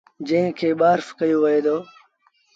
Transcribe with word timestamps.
جݩهݩ 0.27 0.55
کي 0.57 0.69
ٻآرس 0.79 1.07
ڪهيو 1.17 1.37
وهي 1.43 1.59
دو 1.65 1.77